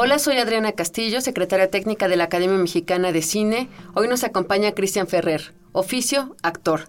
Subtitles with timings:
[0.00, 3.68] Hola, soy Adriana Castillo, secretaria técnica de la Academia Mexicana de Cine.
[3.94, 6.82] Hoy nos acompaña Cristian Ferrer, oficio, actor.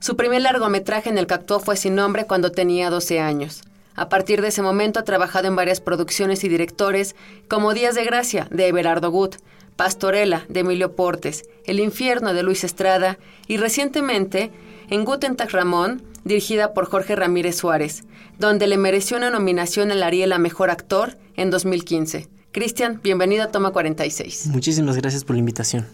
[0.00, 3.60] Su primer largometraje en el que actuó fue Sin Nombre cuando tenía 12 años.
[3.94, 7.14] A partir de ese momento ha trabajado en varias producciones y directores
[7.46, 9.36] como Días de Gracia, de Everardo Gut,
[9.76, 14.50] Pastorela, de Emilio Portes, El Infierno, de Luis Estrada, y recientemente
[14.88, 18.04] en Guten Tag Ramón, dirigida por Jorge Ramírez Suárez,
[18.38, 22.30] donde le mereció una nominación al Ariel a Mejor Actor en 2015.
[22.56, 24.46] Cristian, bienvenido a Toma 46.
[24.46, 25.84] Muchísimas gracias por la invitación.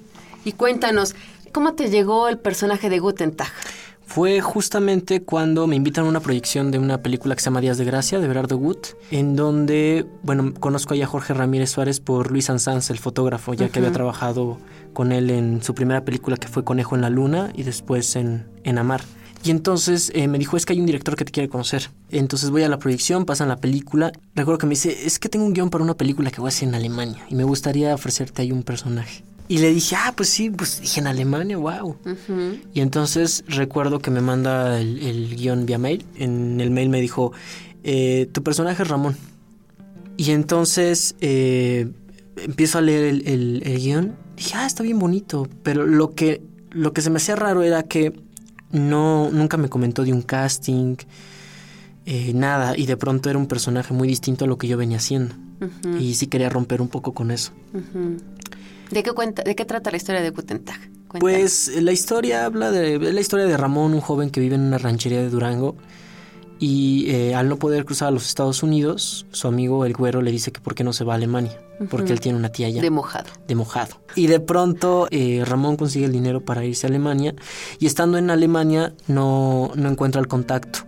[0.45, 1.17] Y cuéntanos,
[1.51, 3.51] ¿cómo te llegó el personaje de Guten Tag?
[4.07, 7.79] Fue justamente cuando me invitan a una proyección de una película que se llama Días
[7.79, 12.49] de Gracia, de Berardo Gut, en donde, bueno, conozco a Jorge Ramírez Suárez por Luis
[12.49, 14.59] Ansanz, el fotógrafo, ya que había trabajado
[14.93, 18.47] con él en su primera película que fue Conejo en la Luna y después en,
[18.63, 19.01] en Amar.
[19.45, 21.91] Y entonces eh, me dijo, es que hay un director que te quiere conocer.
[22.11, 24.13] Entonces voy a la proyección, pasan la película.
[24.35, 26.51] Recuerdo que me dice, es que tengo un guion para una película que voy a
[26.51, 29.25] hacer en Alemania y me gustaría ofrecerte ahí un personaje.
[29.49, 31.97] Y le dije, ah, pues sí, pues dije en Alemania, wow.
[32.73, 36.07] Y entonces recuerdo que me manda el, guion vía mail.
[36.17, 37.33] En el mail me dijo,
[37.83, 39.17] eh, tu personaje es Ramón.
[40.17, 41.91] Y entonces eh,
[42.37, 44.15] empiezo a leer el, el, guion.
[44.37, 45.49] Dije, ah, está bien bonito.
[45.63, 48.15] Pero lo que, lo que se me hacía raro era que
[48.73, 50.97] no, nunca me comentó de un casting,
[52.05, 54.99] eh, nada, y de pronto era un personaje muy distinto a lo que yo venía
[54.99, 55.35] haciendo.
[56.01, 57.53] Y sí quería romper un poco con eso.
[58.91, 60.81] ¿De qué, cuenta, ¿De qué trata la historia de Gutentag?
[61.21, 64.79] Pues la historia habla de, la historia de Ramón, un joven que vive en una
[64.79, 65.77] ranchería de Durango
[66.63, 70.31] y eh, al no poder cruzar a los Estados Unidos, su amigo el güero le
[70.31, 71.59] dice que por qué no se va a Alemania,
[71.91, 72.81] porque él tiene una tía allá.
[72.81, 73.29] De mojado.
[73.49, 74.01] De mojado.
[74.15, 77.35] Y de pronto eh, Ramón consigue el dinero para irse a Alemania
[77.81, 80.87] y estando en Alemania no, no encuentra el contacto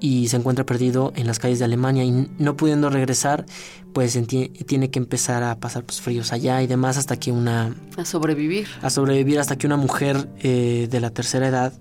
[0.00, 3.46] y se encuentra perdido en las calles de Alemania y no pudiendo regresar,
[3.92, 4.18] pues
[4.66, 7.76] tiene que empezar a pasar pues, fríos allá y demás hasta que una...
[7.96, 8.66] A sobrevivir.
[8.82, 11.72] A sobrevivir hasta que una mujer eh, de la tercera edad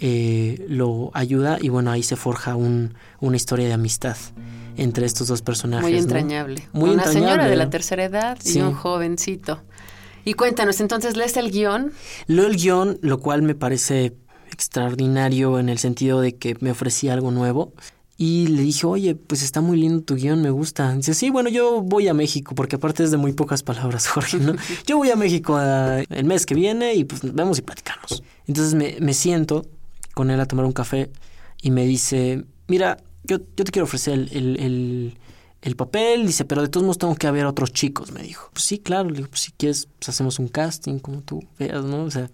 [0.00, 4.16] eh, lo ayuda y bueno, ahí se forja un, una historia de amistad
[4.76, 5.88] entre estos dos personajes.
[5.88, 6.66] Muy entrañable.
[6.72, 9.60] Muy una señora de la tercera edad y un jovencito.
[10.24, 11.92] Y cuéntanos, entonces, ¿lees el guion?
[12.26, 14.14] Leo el guion, lo cual me parece
[14.52, 17.74] extraordinario en el sentido de que me ofrecía algo nuevo.
[18.16, 20.94] Y le dije, oye, pues está muy lindo tu guion, me gusta.
[20.94, 24.38] dice, sí, bueno, yo voy a México, porque aparte es de muy pocas palabras, Jorge,
[24.38, 24.54] ¿no?
[24.86, 28.22] Yo voy a México ah, el mes que viene y pues vemos y platicamos.
[28.46, 29.66] Entonces me, me siento
[30.14, 31.10] con él a tomar un café
[31.62, 35.14] y me dice, mira, yo, yo te quiero ofrecer el,
[35.62, 38.50] el, papel, dice, pero de todos modos tengo que haber otros chicos, me dijo.
[38.52, 41.84] Pues sí, claro, le digo, pues si quieres, pues hacemos un casting, como tú veas,
[41.84, 42.04] ¿no?
[42.04, 42.30] O sea,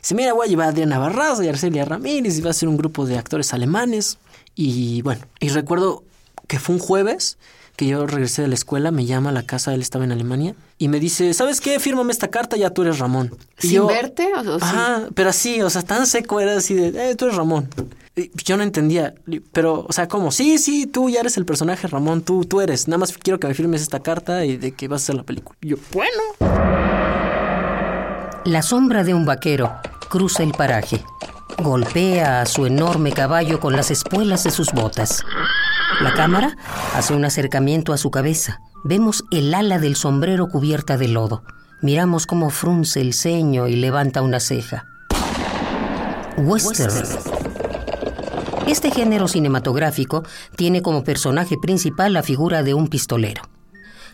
[0.00, 2.54] dice, mira, voy a llevar a Adriana Barraza y a Arcelia Ramírez y va a
[2.54, 4.18] ser un grupo de actores alemanes.
[4.54, 6.04] Y bueno, y recuerdo
[6.50, 7.38] que fue un jueves
[7.76, 10.56] que yo regresé de la escuela, me llama a la casa, él estaba en Alemania,
[10.78, 11.78] y me dice, ¿sabes qué?
[11.78, 13.34] Fírmame esta carta, ya tú eres Ramón.
[13.56, 14.28] ¿Sin verte?
[14.34, 17.68] O, ajá, pero así, o sea, tan seco era así de, eh, tú eres Ramón.
[18.44, 19.14] yo no entendía,
[19.52, 20.32] pero, o sea, ¿cómo?
[20.32, 22.88] Sí, sí, tú ya eres el personaje Ramón, tú, tú eres.
[22.88, 25.22] Nada más quiero que me firmes esta carta y de que vas a hacer la
[25.22, 25.56] película.
[25.62, 26.22] Y yo, bueno.
[28.44, 29.72] La sombra de un vaquero
[30.08, 31.02] cruza el paraje.
[31.62, 35.22] Golpea a su enorme caballo con las espuelas de sus botas.
[35.98, 36.56] La cámara
[36.94, 38.60] hace un acercamiento a su cabeza.
[38.84, 41.42] Vemos el ala del sombrero cubierta de lodo.
[41.82, 44.86] Miramos cómo frunce el ceño y levanta una ceja.
[46.38, 46.94] Western.
[48.66, 50.22] Este género cinematográfico
[50.56, 53.42] tiene como personaje principal la figura de un pistolero.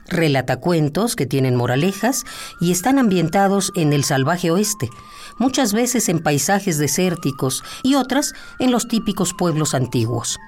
[0.09, 2.25] Relata cuentos que tienen moralejas
[2.61, 4.89] y están ambientados en el salvaje oeste,
[5.39, 10.39] muchas veces en paisajes desérticos y otras en los típicos pueblos antiguos.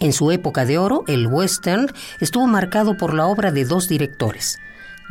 [0.00, 4.58] En su época de oro, el western estuvo marcado por la obra de dos directores,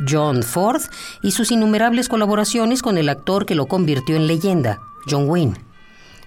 [0.08, 0.82] John Ford
[1.22, 5.54] y sus innumerables colaboraciones con el actor que lo convirtió en leyenda, John Wayne.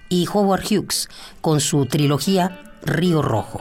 [0.08, 1.08] y Howard Hughes
[1.40, 3.60] con su trilogía Río Rojo.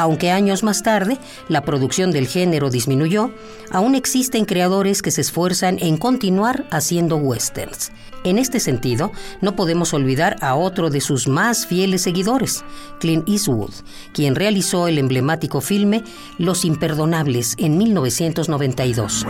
[0.00, 1.18] Aunque años más tarde
[1.50, 3.32] la producción del género disminuyó,
[3.70, 7.92] aún existen creadores que se esfuerzan en continuar haciendo westerns.
[8.24, 9.12] En este sentido,
[9.42, 12.64] no podemos olvidar a otro de sus más fieles seguidores,
[12.98, 13.74] Clint Eastwood,
[14.14, 16.02] quien realizó el emblemático filme
[16.38, 19.26] Los Imperdonables en 1992.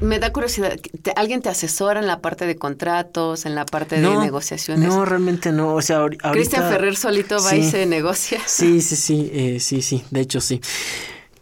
[0.00, 4.00] Me da curiosidad, ¿te- ¿alguien te asesora en la parte de contratos, en la parte
[4.00, 4.88] de negociaciones?
[4.88, 5.74] No, realmente no.
[5.74, 6.30] O sea, ahori- ahorita...
[6.32, 8.40] Cristian Ferrer solito va y se negocia.
[8.46, 10.60] Sí, sí, sí, eh, sí, sí, de hecho sí.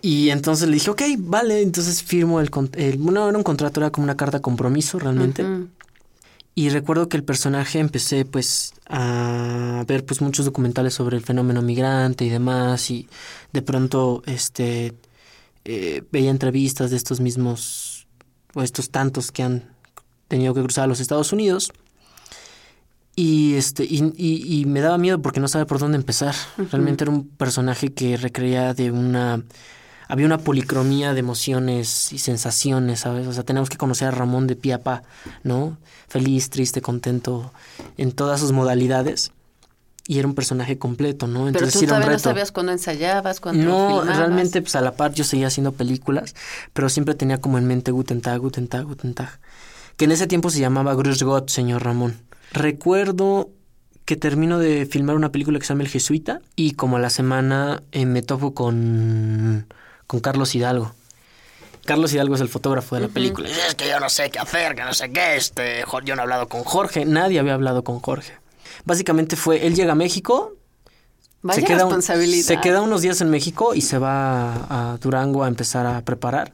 [0.02, 3.04] Y entonces le dije, ok, vale, entonces firmo el, el...
[3.04, 5.44] No, era un contrato, era como una carta de compromiso realmente.
[6.54, 11.62] Y recuerdo que el personaje empecé pues a ver pues muchos documentales sobre el fenómeno
[11.62, 13.08] migrante y demás y
[13.52, 14.92] de pronto este
[15.64, 17.87] eh, veía entrevistas de estos mismos
[18.54, 19.64] o estos tantos que han
[20.28, 21.70] tenido que cruzar a los Estados Unidos
[23.16, 26.34] y este y, y- y me daba miedo porque no sabía por dónde empezar
[26.70, 29.42] realmente era un personaje que requería de una
[30.10, 33.26] había una policromía de emociones y sensaciones, ¿sabes?
[33.26, 35.02] O sea, tenemos que conocer a Ramón de pie a pa,
[35.44, 35.76] ¿no?
[36.08, 37.52] Feliz, triste, contento,
[37.98, 39.32] en todas sus modalidades.
[40.08, 41.40] Y era un personaje completo, ¿no?
[41.44, 42.28] Pero Entonces tú era un todavía no reto.
[42.30, 44.16] sabías cuándo ensayabas, cuándo No, filmabas.
[44.16, 46.34] realmente, pues a la par yo seguía haciendo películas,
[46.72, 49.38] pero siempre tenía como en mente Guten Tag, Guten Tag, Guten Tag.
[49.98, 52.16] Que en ese tiempo se llamaba Grüß Gott, señor Ramón.
[52.52, 53.50] Recuerdo
[54.06, 57.10] que termino de filmar una película que se llama El Jesuita y como a la
[57.10, 59.66] semana eh, me topo con,
[60.06, 60.94] con Carlos Hidalgo.
[61.84, 63.48] Carlos Hidalgo es el fotógrafo de la película.
[63.48, 66.22] Y Es que yo no sé qué hacer, que no sé qué, este, yo no
[66.22, 68.32] he hablado con Jorge, nadie había hablado con Jorge.
[68.84, 70.54] Básicamente fue, él llega a México,
[71.42, 71.90] Vaya se queda, un-
[72.42, 76.00] se queda unos días en México y se va a, a Durango a empezar a
[76.04, 76.52] preparar.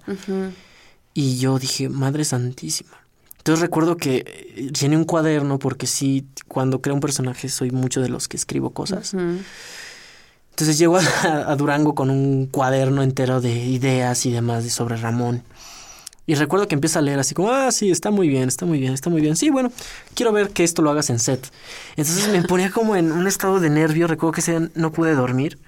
[1.15, 2.91] Y yo dije, Madre Santísima.
[3.39, 8.01] Entonces recuerdo que eh, llené un cuaderno porque sí, cuando creo un personaje soy mucho
[8.01, 9.15] de los que escribo cosas.
[10.51, 11.03] Entonces llego a,
[11.51, 15.43] a Durango con un cuaderno entero de ideas y demás de sobre Ramón.
[16.27, 18.79] Y recuerdo que empieza a leer así como, ah, sí, está muy bien, está muy
[18.79, 19.37] bien, está muy bien.
[19.37, 19.71] Sí, bueno,
[20.15, 21.51] quiero ver que esto lo hagas en set.
[21.97, 24.07] Entonces me ponía como en un estado de nervio.
[24.07, 25.59] Recuerdo que ese día no pude dormir.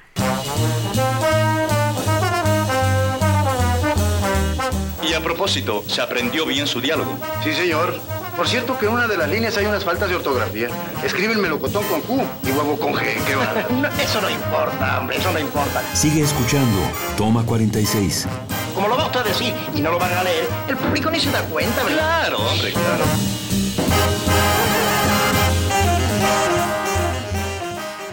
[5.09, 7.19] Y a propósito, ¿se aprendió bien su diálogo?
[7.45, 8.01] Sí, señor.
[8.35, 10.69] Por cierto que en una de las líneas hay unas faltas de ortografía.
[11.05, 13.15] Escribe el melocotón con Q y huevo con G.
[13.27, 13.91] ¿Qué va?
[14.03, 15.83] eso no importa, hombre, eso no importa.
[15.95, 16.79] Sigue escuchando.
[17.17, 18.27] Toma 46.
[18.77, 21.19] Como lo va usted a decir y no lo van a leer, el público ni
[21.19, 21.97] se da cuenta, ¿verdad?
[21.97, 23.05] Claro, hombre, claro.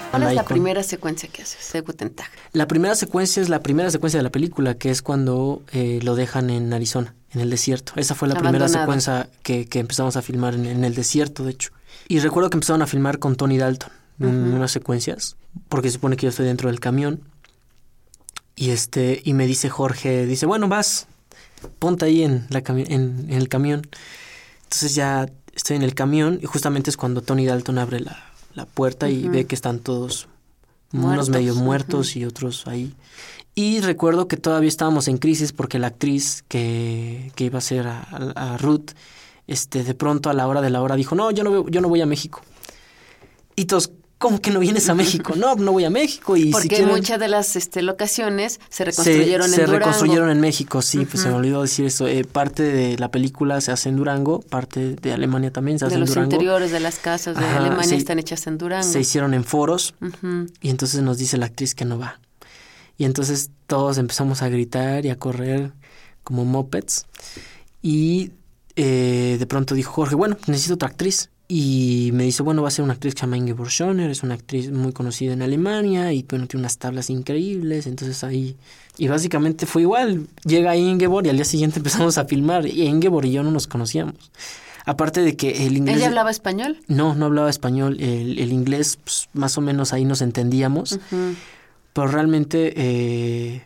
[0.09, 2.29] ¿Cuál es la primera secuencia que haces de Guten Tag?
[2.53, 6.15] La primera secuencia es la primera secuencia de la película, que es cuando eh, lo
[6.15, 7.91] dejan en Arizona, en el desierto.
[7.97, 11.51] Esa fue la primera secuencia que, que empezamos a filmar en, en el desierto, de
[11.51, 11.71] hecho.
[12.07, 15.35] Y recuerdo que empezaron a filmar con Tony Dalton en unas secuencias,
[15.67, 17.19] porque se supone que yo estoy dentro del camión.
[18.55, 21.07] Y este y me dice Jorge, dice, bueno, vas,
[21.79, 23.81] ponte ahí en, la cami- en, en el camión.
[24.63, 28.65] Entonces ya estoy en el camión y justamente es cuando Tony Dalton abre la, la
[28.65, 30.27] puerta y ve que están todos
[30.91, 32.93] unos Muertos, medio muertos y otros ahí.
[33.55, 37.87] Y recuerdo que todavía estábamos en crisis porque la actriz que, que iba a ser
[37.87, 38.91] a, a- a Ruth,
[39.47, 41.89] este, de pronto a la hora de la hora dijo, no, yo no, yo no
[41.89, 42.41] voy a México.
[43.55, 43.91] Y todos,
[44.23, 45.33] ¿cómo que no vienes a México?
[45.35, 46.37] no, no voy a México.
[46.37, 49.79] Y si Porque quieren- muchas de las este, locaciones se se, reconstruyeron se en Durango.
[49.79, 52.07] reconstruyeron en México, sí, pues se me olvidó decir eso.
[52.07, 55.91] Eh, parte de la película se hace en Durango, parte de Alemania también se hace
[55.91, 56.31] de en los Durango.
[56.31, 58.87] interiores de las casas de Ajá, Alemania se- están hechas en Durango.
[58.89, 59.93] Se hicieron en foros
[60.61, 62.19] y entonces nos dice la actriz que no va.
[62.97, 65.73] Y entonces todos empezamos a gritar y a correr
[66.23, 67.05] como mopeds.
[67.81, 68.31] Y
[68.77, 71.29] eh, de pronto dijo Jorge, bueno, necesito otra actriz.
[71.47, 74.23] Y me dice, bueno, va a ser una actriz que se llama Ingeborg Schoner, es
[74.23, 77.85] una actriz muy conocida en Alemania y bueno, tiene unas tablas increíbles.
[77.85, 78.55] Entonces ahí...
[78.97, 80.27] Y básicamente fue igual.
[80.45, 82.65] Llega Ingeborg y al día siguiente empezamos a filmar.
[82.65, 84.31] Y Ingeborg y yo no nos conocíamos.
[84.85, 85.97] Aparte de que el inglés...
[85.97, 86.79] ¿Ella hablaba español?
[86.87, 87.97] No, no hablaba español.
[87.99, 90.99] El, el inglés, pues, más o menos ahí nos entendíamos.
[91.93, 92.73] Pero realmente...
[92.75, 93.63] eh,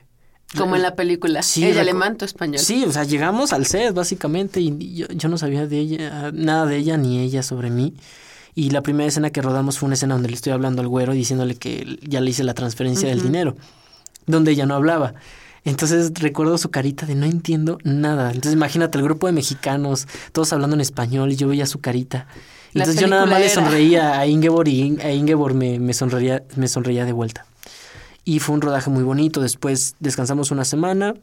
[0.55, 1.41] Como en la película.
[1.41, 2.59] Sí, Ella alemán, tú español.
[2.59, 6.65] Sí, o sea, llegamos al set básicamente y yo, yo no sabía de ella, nada
[6.65, 7.93] de ella ni ella sobre mí.
[8.55, 11.13] Y la primera escena que rodamos fue una escena donde le estoy hablando al güero
[11.13, 13.55] diciéndole que ya le hice la transferencia del dinero,
[14.25, 15.15] donde ella no hablaba.
[15.63, 18.29] Entonces recuerdo su carita de no entiendo nada.
[18.29, 22.25] Entonces imagínate el grupo de mexicanos, todos hablando en español y yo veía su carita.
[22.73, 26.69] Entonces yo nada más le sonreía a Ingeborg y a Ingeborg me, me, sonreía, me
[26.69, 27.45] sonreía de vuelta.
[28.27, 29.39] Y fue un rodaje muy bonito.
[29.39, 31.13] Después descansamos una semana,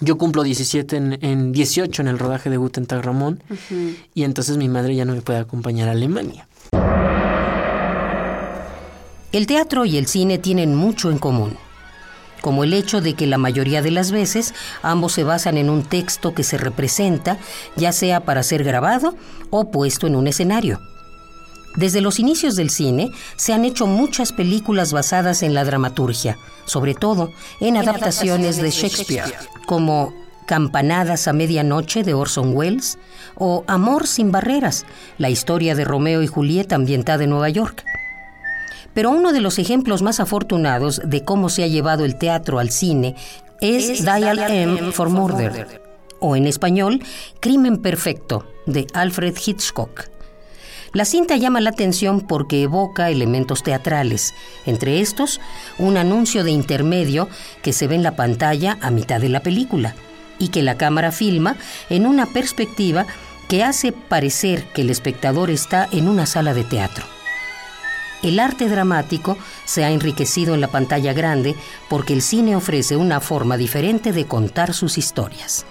[0.00, 3.42] Yo cumplo 17 en, en 18 en el rodaje de Guten Tag Ramón
[4.14, 6.46] y entonces mi madre ya no me puede acompañar a Alemania.
[9.32, 11.56] El teatro y el cine tienen mucho en común,
[12.42, 15.82] como el hecho de que la mayoría de las veces ambos se basan en un
[15.82, 17.38] texto que se representa,
[17.74, 19.16] ya sea para ser grabado
[19.50, 20.78] o puesto en un escenario.
[21.76, 26.94] Desde los inicios del cine se han hecho muchas películas basadas en la dramaturgia, sobre
[26.94, 29.34] todo en adaptaciones de Shakespeare,
[29.66, 30.12] como
[30.46, 32.98] Campanadas a medianoche de Orson Welles
[33.36, 34.84] o Amor sin barreras,
[35.16, 37.84] la historia de Romeo y Julieta ambientada en Nueva York.
[38.92, 42.70] Pero uno de los ejemplos más afortunados de cómo se ha llevado el teatro al
[42.70, 43.14] cine
[43.60, 45.80] es Dial M for Murder,
[46.18, 47.00] o en español,
[47.38, 50.08] Crimen Perfecto, de Alfred Hitchcock.
[50.92, 54.34] La cinta llama la atención porque evoca elementos teatrales,
[54.66, 55.40] entre estos
[55.78, 57.28] un anuncio de intermedio
[57.62, 59.94] que se ve en la pantalla a mitad de la película
[60.40, 61.56] y que la cámara filma
[61.90, 63.06] en una perspectiva
[63.48, 67.04] que hace parecer que el espectador está en una sala de teatro.
[68.22, 71.54] El arte dramático se ha enriquecido en la pantalla grande
[71.88, 75.64] porque el cine ofrece una forma diferente de contar sus historias.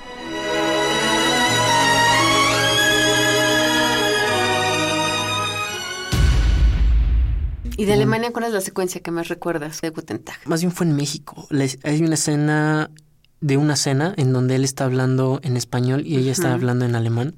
[7.79, 10.37] ¿Y de Alemania cuál es la secuencia que más recuerdas de Guten Tag?
[10.43, 11.47] Más bien fue en México.
[11.83, 12.91] Hay una escena
[13.39, 16.95] de una cena en donde él está hablando en español y ella está hablando en
[16.95, 17.35] alemán.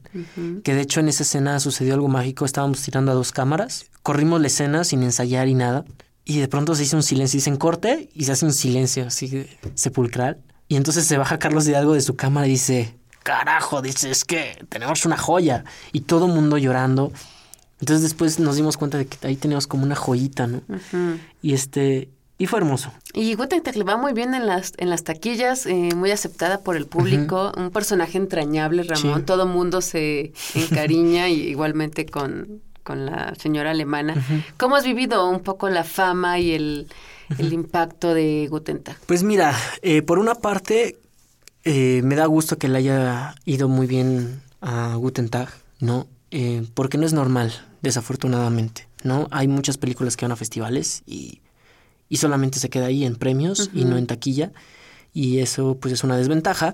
[0.64, 2.46] Que de hecho en esa escena sucedió algo mágico.
[2.46, 3.86] Estábamos tirando a dos cámaras.
[4.02, 5.86] Corrimos la escena sin ensayar y nada.
[6.26, 7.38] Y de pronto se hizo un silencio.
[7.38, 9.46] Dicen corte y se hace un silencio así
[9.76, 10.42] sepulcral.
[10.68, 14.66] Y entonces se baja Carlos Hidalgo de su cámara y dice, carajo, dice, es que
[14.70, 15.66] tenemos una joya.
[15.92, 17.12] Y todo el mundo llorando.
[17.82, 20.62] Entonces después nos dimos cuenta de que ahí teníamos como una joyita, ¿no?
[21.42, 22.92] Y este, y fue hermoso.
[23.14, 26.76] Y Guten le va muy bien en las, en las taquillas, eh, muy aceptada por
[26.76, 33.34] el público, un personaje entrañable, Ramón, todo mundo se encariña y igualmente con, con la
[33.36, 34.16] señora alemana.
[34.58, 36.88] ¿Cómo has vivido un poco la fama y el,
[37.40, 40.98] el impacto de Guten Pues mira, eh, por una parte,
[41.64, 46.08] eh, me da gusto que le haya ido muy bien a Guten Tag, ¿no?
[46.76, 49.28] porque no es normal desafortunadamente, ¿no?
[49.32, 51.42] Hay muchas películas que van a festivales y,
[52.10, 54.52] y solamente se queda ahí en premios y no en taquilla.
[55.14, 56.74] Y eso pues es una desventaja,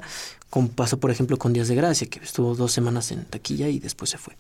[0.50, 3.80] como pasó por ejemplo con Días de Gracia, que estuvo dos semanas en taquilla y
[3.80, 4.36] después se fue.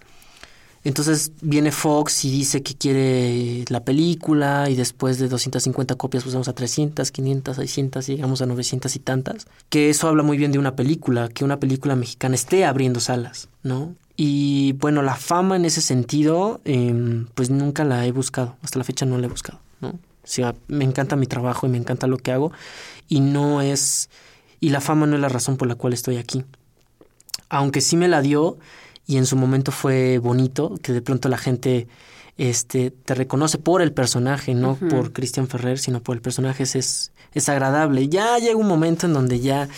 [0.83, 6.47] Entonces viene Fox y dice que quiere la película y después de 250 copias pasamos
[6.47, 9.47] a 300, 500, 600 y llegamos a 900 y tantas.
[9.69, 13.49] Que eso habla muy bien de una película, que una película mexicana esté abriendo salas,
[13.63, 13.95] ¿no?
[14.19, 18.57] Y bueno, la fama en ese sentido, em, pues nunca la he buscado.
[18.63, 19.89] Hasta la fecha no la he buscado, ¿no?
[19.89, 22.51] O sea, me encanta mi trabajo y me encanta lo que hago.
[23.07, 24.09] Y no es.
[24.59, 26.43] Y la fama no es la razón por la cual estoy aquí.
[27.47, 28.57] Aunque sí me la dio
[29.05, 31.87] y en su momento fue bonito, que de pronto la gente
[32.37, 37.11] este, te reconoce por el personaje, no por Cristian Ferrer, sino por el personaje, es,
[37.33, 38.09] es agradable.
[38.09, 39.69] Ya llega un momento en donde ya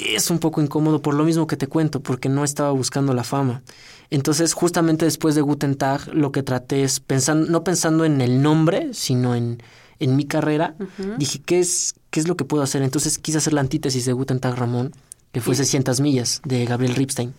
[0.00, 3.24] es un poco incómodo por lo mismo que te cuento, porque no estaba buscando la
[3.24, 3.62] fama.
[4.10, 8.42] Entonces, justamente después de Guten Tag, lo que traté es, pensando, no pensando en el
[8.42, 9.62] nombre, sino en,
[10.00, 10.74] en mi carrera,
[11.18, 12.82] dije, ¿qué es, ¿qué es lo que puedo hacer?
[12.82, 14.92] Entonces quise hacer la antítesis de Guten Tag Ramón,
[15.32, 17.34] que fue 600 millas, de Gabriel Ripstein.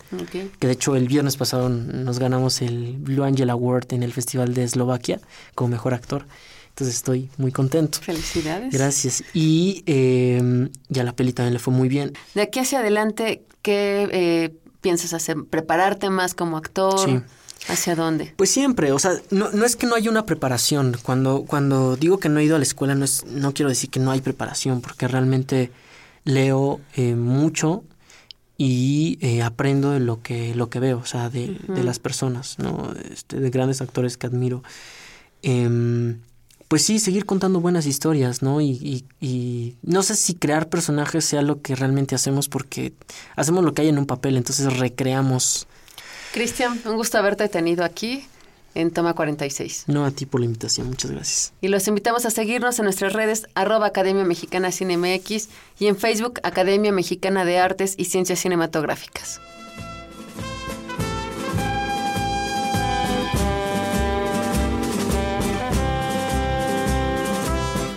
[0.59, 4.53] Que de hecho el viernes pasado nos ganamos el Blue Angel Award en el Festival
[4.53, 5.19] de Eslovaquia
[5.55, 6.25] como mejor actor.
[6.71, 7.99] Entonces estoy muy contento.
[8.01, 8.73] Felicidades.
[8.73, 9.23] Gracias.
[9.33, 12.13] Y eh, ya la peli también le fue muy bien.
[12.33, 15.37] De aquí hacia adelante, ¿qué eh, piensas hacer?
[15.49, 16.99] ¿Prepararte más como actor?
[16.99, 17.19] Sí.
[17.67, 18.33] ¿Hacia dónde?
[18.37, 20.97] Pues siempre, o sea, no, no, es que no haya una preparación.
[21.03, 23.91] Cuando, cuando digo que no he ido a la escuela, no, es, no quiero decir
[23.91, 25.71] que no hay preparación, porque realmente
[26.23, 27.83] leo eh, mucho
[28.57, 32.57] y eh, aprendo de lo que, lo que veo, o sea, de, de las personas,
[32.57, 32.93] ¿no?
[33.11, 34.63] Este, de grandes actores que admiro.
[35.43, 36.15] Eh,
[36.71, 38.61] pues sí, seguir contando buenas historias, ¿no?
[38.61, 42.93] Y, y, no sé si crear personajes sea lo que realmente hacemos porque
[43.35, 45.67] hacemos lo que hay en un papel, entonces recreamos.
[46.31, 48.23] Cristian, un gusto haberte tenido aquí
[48.73, 49.83] en Toma 46.
[49.87, 51.51] No, a ti por la invitación, muchas gracias.
[51.59, 56.39] Y los invitamos a seguirnos en nuestras redes arroba Academia Mexicana MX y en Facebook
[56.43, 59.41] Academia Mexicana de Artes y Ciencias Cinematográficas.